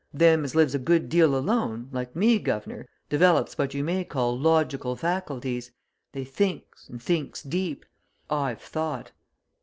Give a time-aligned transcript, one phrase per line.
[0.15, 4.35] Them as lives a good deal alone, like me guv'nor, develops what you may call
[4.35, 5.69] logical faculties
[6.11, 7.85] they thinks and thinks deep.
[8.27, 9.11] I've thought.